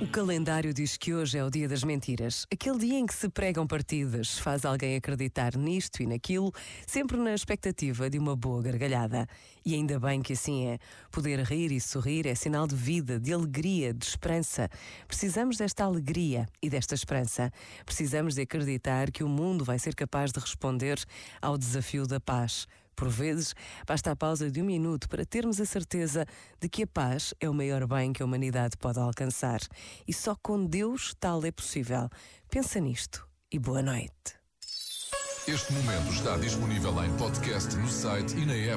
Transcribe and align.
O 0.00 0.06
calendário 0.06 0.72
diz 0.72 0.96
que 0.96 1.12
hoje 1.12 1.36
é 1.38 1.44
o 1.44 1.50
dia 1.50 1.68
das 1.68 1.82
mentiras. 1.82 2.46
Aquele 2.52 2.78
dia 2.78 2.98
em 3.00 3.04
que 3.04 3.12
se 3.12 3.28
pregam 3.28 3.66
partidas, 3.66 4.38
faz 4.38 4.64
alguém 4.64 4.94
acreditar 4.94 5.56
nisto 5.56 6.00
e 6.00 6.06
naquilo, 6.06 6.52
sempre 6.86 7.16
na 7.16 7.34
expectativa 7.34 8.08
de 8.08 8.16
uma 8.16 8.36
boa 8.36 8.62
gargalhada. 8.62 9.26
E 9.66 9.74
ainda 9.74 9.98
bem 9.98 10.22
que 10.22 10.34
assim 10.34 10.68
é. 10.68 10.78
Poder 11.10 11.40
rir 11.40 11.72
e 11.72 11.80
sorrir 11.80 12.28
é 12.28 12.34
sinal 12.36 12.68
de 12.68 12.76
vida, 12.76 13.18
de 13.18 13.32
alegria, 13.32 13.92
de 13.92 14.06
esperança. 14.06 14.70
Precisamos 15.08 15.56
desta 15.56 15.82
alegria 15.82 16.46
e 16.62 16.70
desta 16.70 16.94
esperança. 16.94 17.52
Precisamos 17.84 18.36
de 18.36 18.42
acreditar 18.42 19.10
que 19.10 19.24
o 19.24 19.28
mundo 19.28 19.64
vai 19.64 19.80
ser 19.80 19.96
capaz 19.96 20.30
de 20.30 20.38
responder 20.38 21.02
ao 21.42 21.58
desafio 21.58 22.06
da 22.06 22.20
paz 22.20 22.68
por 22.98 23.08
vezes, 23.08 23.54
basta 23.86 24.10
a 24.10 24.16
pausa 24.16 24.50
de 24.50 24.60
um 24.60 24.64
minuto 24.64 25.08
para 25.08 25.24
termos 25.24 25.60
a 25.60 25.64
certeza 25.64 26.26
de 26.60 26.68
que 26.68 26.82
a 26.82 26.86
paz 26.86 27.32
é 27.38 27.48
o 27.48 27.54
maior 27.54 27.86
bem 27.86 28.12
que 28.12 28.20
a 28.20 28.26
humanidade 28.26 28.76
pode 28.76 28.98
alcançar. 28.98 29.60
E 30.06 30.12
só 30.12 30.34
com 30.42 30.66
Deus 30.66 31.14
tal 31.20 31.44
é 31.44 31.52
possível. 31.52 32.08
Pensa 32.50 32.80
nisto 32.80 33.24
e 33.52 33.58
boa 33.58 33.82
noite. 33.82 34.36
Este 35.46 35.72
momento 35.72 36.12
está 36.12 36.36
disponível 36.38 36.92
em 37.04 37.16
podcast 37.16 37.74
no 37.76 37.88
site 37.88 38.36
e 38.36 38.44
na 38.44 38.54
app. 38.54 38.76